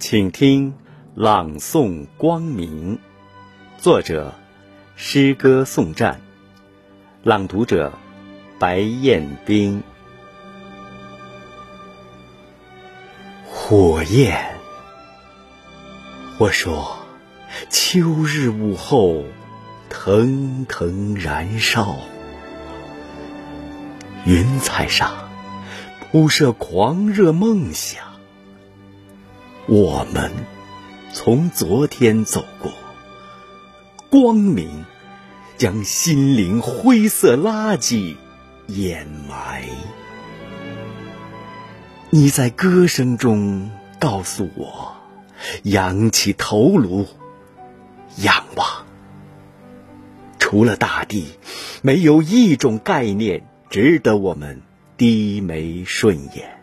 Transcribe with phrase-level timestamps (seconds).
[0.00, 0.72] 请听
[1.14, 2.98] 朗诵光明，
[3.76, 4.32] 作者
[4.96, 6.22] 诗歌颂战，
[7.22, 7.92] 朗读者
[8.58, 9.82] 白彦冰。
[13.44, 14.54] 火焰，
[16.38, 16.96] 我说，
[17.68, 19.22] 秋日午后，
[19.90, 21.94] 腾腾燃烧，
[24.24, 25.12] 云彩上
[26.00, 28.09] 铺设狂热梦想。
[29.66, 30.32] 我们
[31.12, 32.72] 从昨天走过，
[34.08, 34.84] 光明
[35.56, 38.16] 将心灵灰色垃圾
[38.66, 39.64] 掩埋。
[42.10, 44.96] 你在歌声中告诉我，
[45.62, 47.06] 仰起头颅，
[48.16, 48.66] 仰望。
[50.38, 51.26] 除了大地，
[51.82, 54.62] 没有一种概念值得我们
[54.96, 56.59] 低眉顺眼。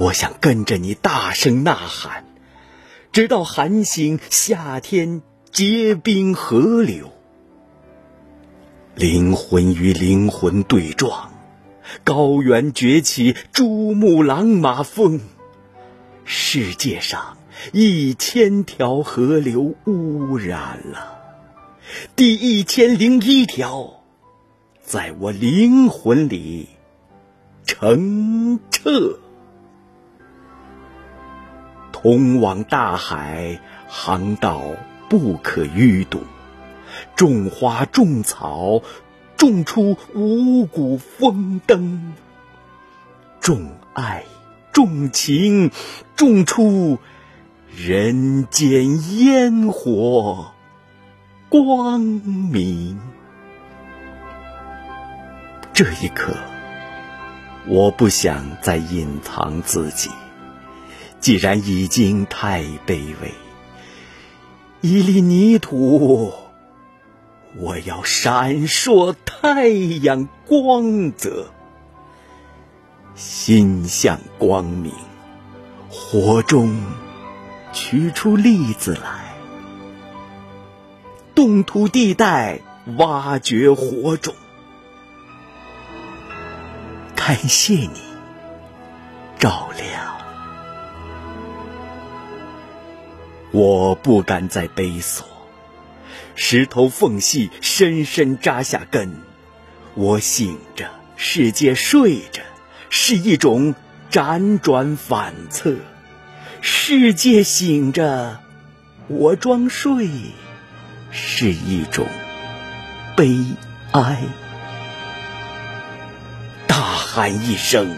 [0.00, 2.24] 我想跟着你大声呐喊，
[3.12, 5.20] 直到寒星夏天
[5.52, 7.12] 结冰河流，
[8.94, 11.30] 灵魂与灵魂对撞，
[12.02, 15.20] 高原崛起珠穆朗玛峰，
[16.24, 17.36] 世界上
[17.74, 21.18] 一千条河流污染了，
[22.16, 24.02] 第一千零一条，
[24.82, 26.70] 在我灵魂里
[27.66, 29.20] 澄澈。
[32.02, 34.62] 通往大海航道
[35.10, 36.22] 不可淤堵，
[37.14, 38.80] 种花种草，
[39.36, 42.14] 种出五谷丰登；
[43.38, 44.24] 种爱
[44.72, 45.70] 种情，
[46.16, 46.96] 种出
[47.76, 50.52] 人间烟火
[51.50, 52.98] 光明。
[55.74, 56.34] 这一刻，
[57.66, 60.08] 我不想再隐藏自己。
[61.20, 63.34] 既然已经太卑微，
[64.80, 66.32] 一粒泥土，
[67.56, 71.52] 我要闪烁太阳光泽，
[73.14, 74.92] 心向光明，
[75.90, 76.74] 火中
[77.74, 79.34] 取出粒子来，
[81.34, 82.60] 冻土地带
[82.96, 84.34] 挖掘火种，
[87.14, 88.00] 感谢你
[89.38, 90.09] 照亮。
[93.52, 95.26] 我不敢再悲索，
[96.36, 99.12] 石头缝隙深深扎下根。
[99.94, 102.42] 我醒着，世界睡着，
[102.90, 103.74] 是一种
[104.10, 105.78] 辗转反侧；
[106.60, 108.40] 世界醒着，
[109.08, 110.08] 我装睡，
[111.10, 112.06] 是一种
[113.16, 113.36] 悲
[113.90, 114.22] 哀。
[116.68, 117.96] 大喊一声，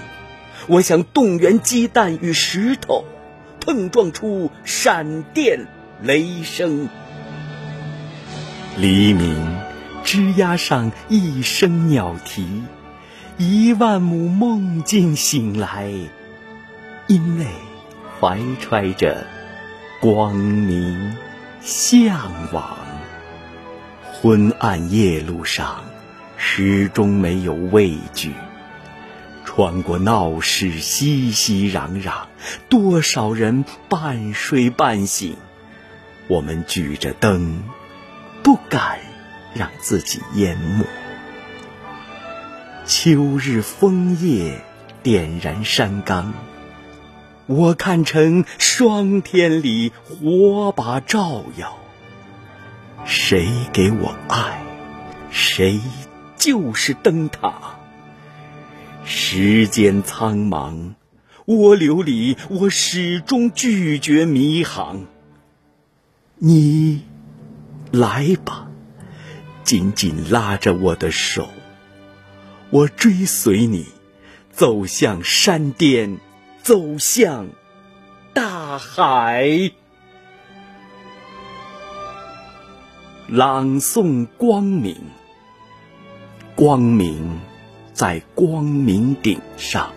[0.66, 3.04] 我想动员鸡蛋与石头。
[3.65, 5.69] 碰撞出闪电
[6.03, 6.89] 雷声，
[8.77, 9.56] 黎明
[10.03, 12.65] 枝桠上一声鸟啼，
[13.39, 15.93] 一万亩梦境醒来，
[17.06, 17.47] 因为
[18.21, 19.25] 怀揣着
[20.00, 21.15] 光明
[21.61, 22.19] 向
[22.53, 22.77] 往。
[24.12, 25.84] 昏暗夜路上，
[26.37, 28.33] 始终没有畏惧。
[29.54, 32.24] 穿过闹市，熙熙攘攘，
[32.70, 35.36] 多少人半睡半醒。
[36.26, 37.62] 我们举着灯，
[38.42, 38.98] 不敢
[39.52, 40.86] 让自己淹没。
[42.86, 44.64] 秋日枫叶
[45.02, 46.32] 点燃山岗，
[47.44, 51.76] 我看成霜天里火把照耀。
[53.04, 54.62] 谁给我爱，
[55.30, 55.78] 谁
[56.38, 57.81] 就是灯塔。
[59.04, 60.94] 时间苍茫，
[61.46, 65.06] 涡流里，我始终拒绝迷航。
[66.38, 67.02] 你
[67.90, 68.68] 来吧，
[69.64, 71.48] 紧紧拉着我的手，
[72.70, 73.86] 我追随你，
[74.50, 76.19] 走向山巅，
[76.62, 77.48] 走向
[78.32, 79.72] 大海。
[83.28, 84.96] 朗诵光明，
[86.55, 87.40] 光明。
[87.93, 89.93] 在光明顶上，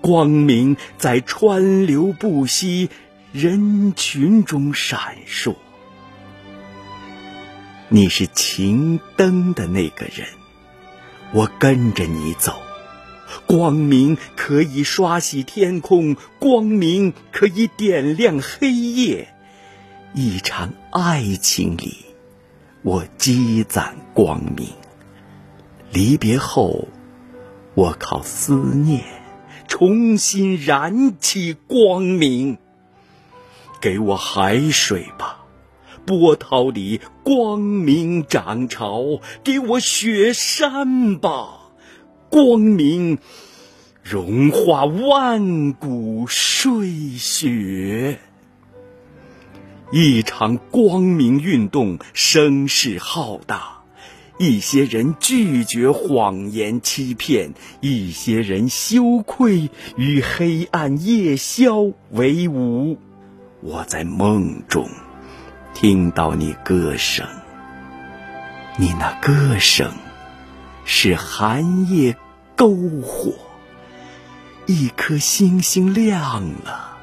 [0.00, 2.88] 光明在川流不息
[3.32, 5.54] 人群中闪烁。
[7.88, 10.26] 你是擎灯的那个人，
[11.32, 12.60] 我跟着你走。
[13.46, 19.28] 光明可以刷洗天空，光明可以点亮黑夜。
[20.14, 21.96] 一场爱情里，
[22.82, 24.68] 我积攒光明。
[25.92, 26.86] 离别后，
[27.74, 29.02] 我靠思念
[29.66, 32.58] 重新燃起光明。
[33.80, 35.44] 给我海水吧，
[36.06, 41.70] 波涛里光明涨潮；给我雪山吧，
[42.28, 43.18] 光明
[44.02, 48.20] 融化万古睡雪。
[49.90, 53.79] 一场光明运动声势浩大。
[54.40, 57.52] 一些人拒绝谎言欺骗，
[57.82, 62.98] 一些人羞愧与黑暗夜宵为伍。
[63.60, 64.88] 我在梦中
[65.74, 67.28] 听到你歌声，
[68.78, 69.92] 你那歌声
[70.86, 72.16] 是寒夜
[72.56, 73.34] 篝火，
[74.64, 76.96] 一颗星星亮了，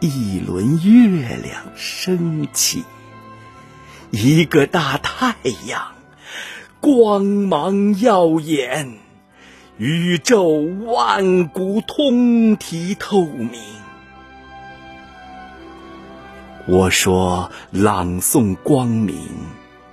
[0.00, 2.82] 一轮月亮升起，
[4.10, 5.36] 一个大太
[5.66, 5.95] 阳。
[6.86, 8.98] 光芒耀眼，
[9.76, 10.46] 宇宙
[10.84, 13.50] 万古通体透明。
[16.68, 19.16] 我说，朗诵光明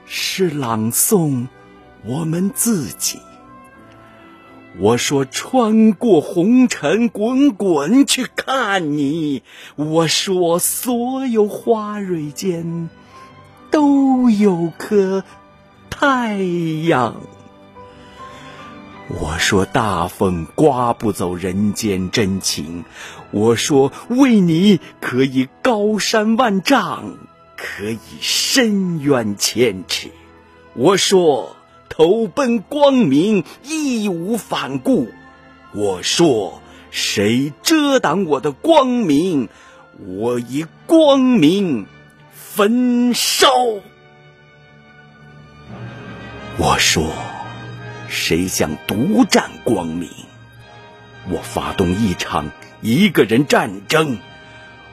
[0.06, 1.48] 是朗诵
[2.06, 3.18] 我们自己。
[4.78, 9.42] 我说，穿过红尘滚滚去看你。
[9.76, 12.88] 我说，所有花蕊间
[13.72, 15.24] 都有颗。
[16.06, 16.36] 太
[16.84, 17.16] 阳，
[19.08, 22.84] 我说大风刮不走人间真情。
[23.32, 27.16] 我说为你可以高山万丈，
[27.56, 30.12] 可以深渊千尺。
[30.74, 31.56] 我说
[31.88, 35.08] 投奔光明，义无反顾。
[35.74, 36.62] 我说
[36.92, 39.48] 谁遮挡我的光明，
[40.06, 41.86] 我以光明
[42.34, 43.48] 焚烧。
[46.56, 47.12] 我说
[48.08, 50.08] ：“谁想独占光明？
[51.28, 54.20] 我发动一场一个人战争。”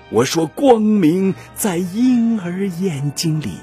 [0.09, 3.59] 我说：“光明在婴儿眼睛里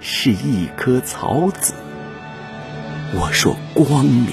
[0.00, 1.74] 是一颗草籽。”
[3.18, 4.28] 我说：“光明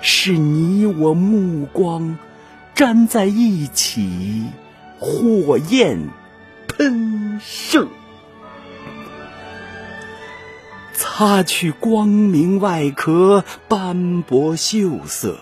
[0.00, 2.16] 是你我目光
[2.76, 4.46] 粘在一起，
[5.00, 6.08] 火焰
[6.68, 7.88] 喷射。”
[11.24, 15.38] 擦去光明外壳斑驳锈色，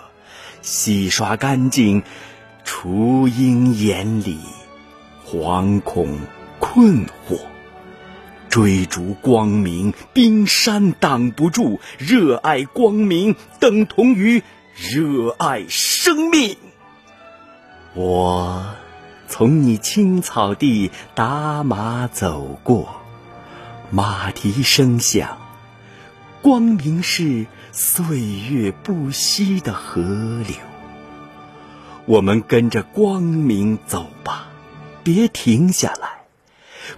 [0.60, 2.02] 洗刷干净
[2.64, 4.40] 雏鹰眼里
[5.26, 6.18] 惶恐
[6.58, 7.40] 困惑。
[8.50, 14.42] 追逐光明，冰山挡不住；热爱光明，等同于
[14.76, 16.58] 热爱生命。
[17.94, 18.66] 我
[19.28, 23.00] 从你青草地打马走过，
[23.90, 25.38] 马蹄声响。
[26.42, 30.56] 光明是岁月不息的河流，
[32.06, 34.46] 我们跟着光明走吧，
[35.04, 36.22] 别停下来。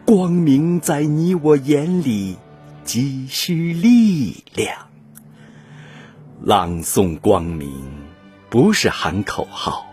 [0.04, 2.36] 光明在你我眼里
[2.84, 4.86] 积蓄力量。
[6.40, 7.68] 朗诵光明
[8.48, 9.86] 不是喊口号，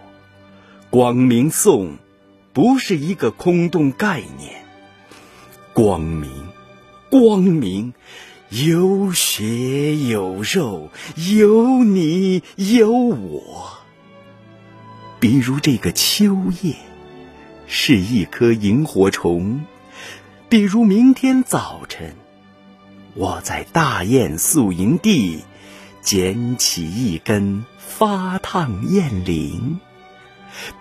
[0.92, 1.98] 光明颂
[2.54, 4.64] 不是一个空洞概念。
[5.74, 6.30] 光明，
[7.10, 7.96] 光明。
[8.50, 10.90] 有血有肉，
[11.38, 13.78] 有你有我。
[15.20, 16.74] 比如这个秋夜，
[17.68, 19.60] 是一颗萤火虫；
[20.50, 22.16] 比如明天早晨，
[23.14, 25.44] 我在大雁宿营地
[26.02, 29.78] 捡起一根发烫雁翎；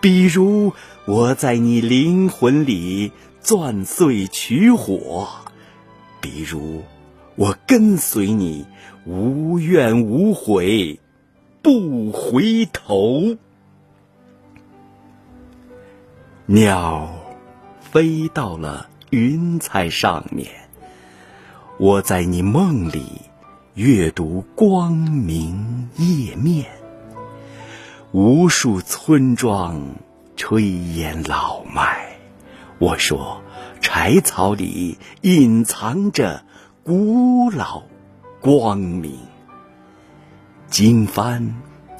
[0.00, 0.73] 比如
[1.04, 3.12] 我在你灵魂里
[3.43, 5.26] 钻碎取火；
[6.23, 6.83] 比如。
[7.38, 8.66] 我跟随你，
[9.07, 10.99] 无怨无悔，
[11.62, 13.37] 不回头。
[16.47, 17.14] 鸟
[17.80, 20.49] 飞到了云彩上面，
[21.78, 23.04] 我在你梦里
[23.75, 26.66] 阅读光明页面。
[28.11, 29.95] 无数村庄
[30.37, 32.16] 炊烟老迈，
[32.80, 33.40] 我说
[33.80, 36.42] 柴草里隐藏着。
[36.88, 37.83] 古老
[38.40, 39.18] 光明，
[40.71, 41.50] 经幡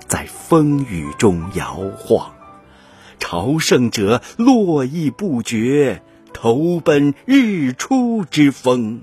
[0.07, 2.33] 在风雨中摇晃，
[3.18, 6.02] 朝圣者络绎不绝，
[6.33, 9.02] 投奔日出之风。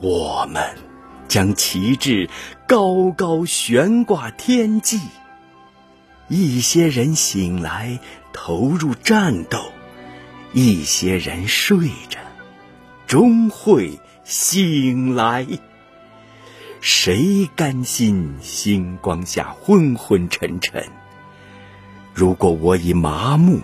[0.00, 0.62] 我们
[1.28, 2.30] 将旗帜
[2.66, 4.98] 高高悬挂天际，
[6.28, 8.00] 一些人醒来
[8.32, 9.58] 投入战斗，
[10.54, 12.18] 一些人睡着，
[13.06, 14.00] 终会。
[14.28, 15.46] 醒来，
[16.80, 20.84] 谁甘心星光下昏昏沉沉？
[22.12, 23.60] 如果我已麻木，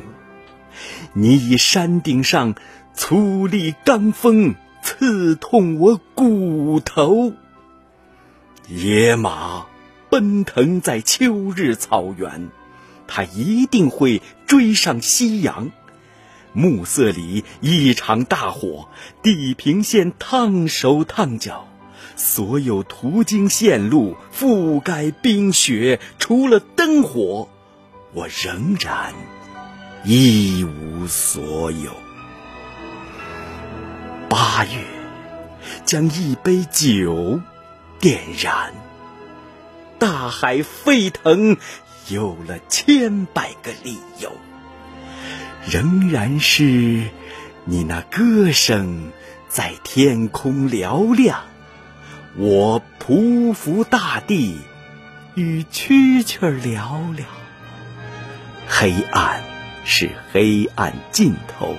[1.15, 2.55] 你以山顶上
[2.95, 4.55] 粗粝罡风
[4.85, 7.33] 刺痛我骨头。
[8.69, 9.67] 野马
[10.11, 12.51] 奔腾在秋日草原，
[13.09, 15.73] 它一定会追上夕阳。
[16.53, 18.89] 暮色里一场大火，
[19.23, 21.69] 地平线烫手烫脚，
[22.17, 27.49] 所有途经线路覆盖冰雪，除了灯火，
[28.13, 29.15] 我仍然
[30.05, 31.93] 一无所有。
[34.29, 34.85] 八月，
[35.85, 37.41] 将一杯酒
[38.01, 38.73] 点燃，
[39.99, 41.57] 大海沸腾，
[42.09, 44.33] 有了千百个理由。
[45.69, 46.63] 仍然是
[47.65, 49.13] 你那歌声
[49.49, 51.43] 在天空嘹亮，
[52.37, 54.57] 我匍匐大地
[55.35, 57.27] 与蛐蛐聊聊。
[58.67, 59.43] 黑暗
[59.85, 61.77] 是黑暗尽头，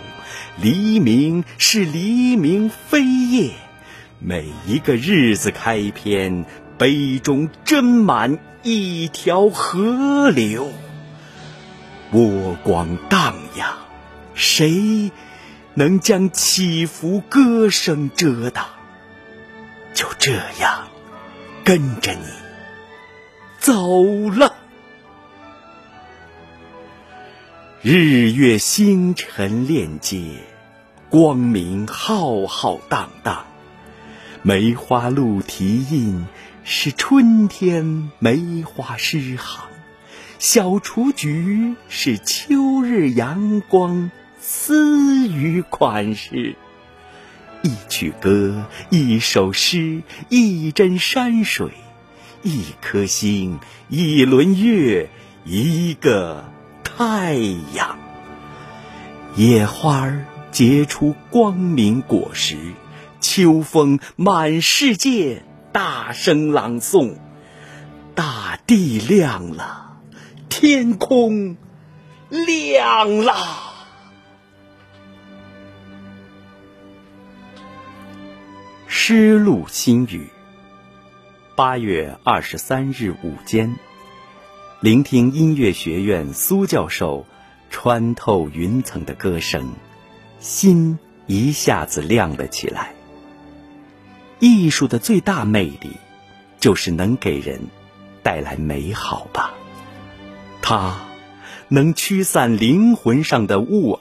[0.62, 3.52] 黎明是黎明飞叶。
[4.20, 6.46] 每一个日子开篇，
[6.78, 10.72] 杯中斟满一条河流。
[12.14, 13.74] 波光荡漾，
[14.36, 15.10] 谁
[15.74, 18.68] 能将起伏歌声遮挡？
[19.96, 20.90] 就这样，
[21.64, 22.28] 跟着你
[23.58, 24.54] 走了。
[27.82, 30.22] 日月星辰链接，
[31.10, 33.48] 光明浩浩荡荡。
[34.44, 36.28] 梅花鹿蹄印，
[36.64, 39.73] 是春天梅花诗行。
[40.44, 46.58] 小雏菊是秋日阳光，私语款式。
[47.62, 51.70] 一曲歌，一首诗，一帧山水，
[52.42, 55.10] 一颗星，一轮月，
[55.46, 56.44] 一个
[56.84, 57.36] 太
[57.74, 57.98] 阳。
[59.38, 60.12] 野花
[60.52, 62.58] 结出光明果实，
[63.22, 67.14] 秋风满世界大声朗诵，
[68.14, 69.93] 大地亮了。
[70.66, 71.58] 天空
[72.30, 73.36] 亮了。
[78.88, 80.30] 诗录心语。
[81.54, 83.76] 八月二十三日午间，
[84.80, 87.26] 聆听音乐学院苏教授
[87.70, 89.74] 穿透云层的歌声，
[90.40, 92.96] 心一下子亮了起来。
[94.40, 95.92] 艺术的最大魅力，
[96.58, 97.60] 就是能给人
[98.24, 99.54] 带来美好吧。
[100.66, 100.96] 它
[101.68, 104.00] 能驱散灵魂上的雾霭，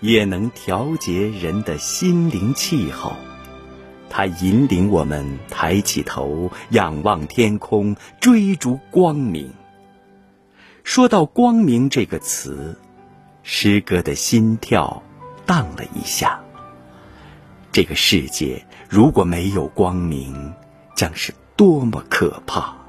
[0.00, 3.12] 也能调节人的心灵气候。
[4.10, 9.52] 它引领我们抬起头，仰望天空，追逐光明。
[10.82, 12.76] 说到“光明”这个词，
[13.44, 15.04] 诗歌的心跳
[15.46, 16.40] 荡了一下。
[17.70, 20.52] 这个世界如果没有光明，
[20.96, 22.79] 将是多么可怕！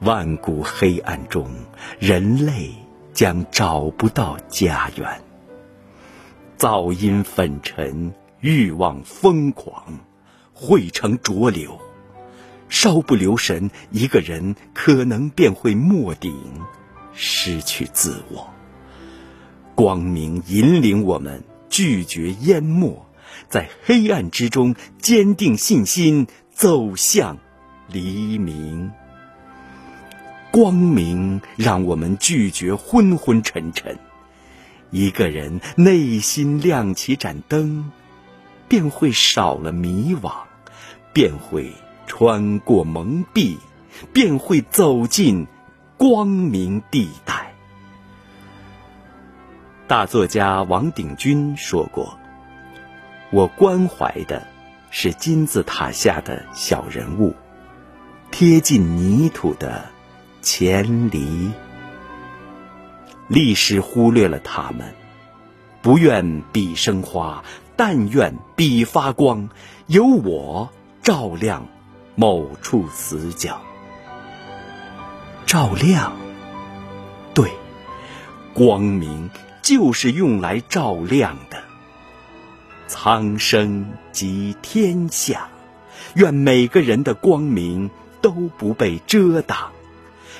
[0.00, 1.50] 万古黑暗中，
[1.98, 2.70] 人类
[3.12, 5.20] 将找不到家园。
[6.56, 9.98] 噪音粉尘，欲望疯狂，
[10.52, 11.80] 汇成浊流。
[12.68, 16.32] 稍不留神，一个人可能便会没顶，
[17.12, 18.48] 失去自我。
[19.74, 23.04] 光明引领我们，拒绝淹没，
[23.48, 27.38] 在黑暗之中坚定信心，走向
[27.88, 28.92] 黎明。
[30.58, 33.96] 光明让我们拒绝昏昏沉沉。
[34.90, 37.92] 一个人内心亮起盏灯，
[38.66, 40.32] 便会少了迷惘，
[41.12, 41.72] 便会
[42.08, 43.58] 穿过蒙蔽，
[44.12, 45.46] 便会走进
[45.96, 47.54] 光明地带。
[49.86, 52.18] 大作家王鼎钧说过
[53.30, 54.44] ：“我关怀的
[54.90, 57.36] 是金字塔下的小人物，
[58.32, 59.88] 贴近泥土的。”
[60.40, 61.50] 前离，
[63.26, 64.94] 历史忽略了他们，
[65.82, 67.42] 不愿笔生花，
[67.76, 69.48] 但愿笔发光，
[69.88, 70.70] 有我
[71.02, 71.66] 照亮
[72.14, 73.60] 某处死角。
[75.44, 76.12] 照亮，
[77.34, 77.50] 对，
[78.54, 79.30] 光明
[79.60, 81.58] 就是用来照亮的。
[82.86, 85.48] 苍生及天下，
[86.14, 87.90] 愿每个人的光明
[88.22, 89.72] 都不被遮挡。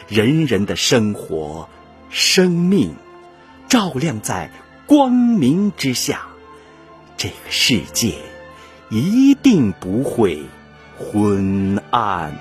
[0.09, 1.69] 人人的生活、
[2.09, 2.97] 生命，
[3.69, 4.50] 照亮在
[4.87, 6.29] 光明之下，
[7.19, 8.15] 这个世界
[8.88, 10.45] 一定不会
[10.97, 12.33] 昏暗。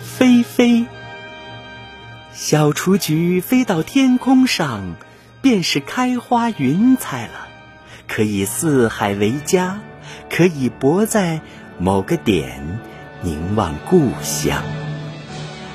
[0.00, 0.86] 飞飞。
[2.32, 4.94] 小雏菊飞到天空上，
[5.42, 7.48] 便是开花云彩了。
[8.08, 9.80] 可以四海为家，
[10.30, 11.42] 可以泊在
[11.78, 12.78] 某个点，
[13.22, 14.62] 凝望故乡。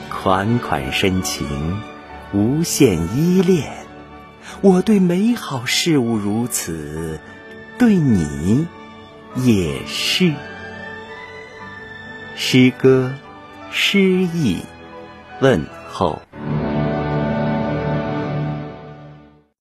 [0.09, 1.81] 款款深情，
[2.33, 3.71] 无限依恋。
[4.61, 7.19] 我对美好事物如此，
[7.77, 8.67] 对你
[9.35, 10.33] 也是。
[12.35, 13.13] 诗歌，
[13.71, 14.57] 诗意，
[15.39, 16.21] 问候。